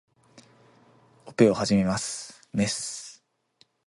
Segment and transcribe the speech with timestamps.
[1.27, 2.41] オペを始めます。
[2.53, 3.23] メス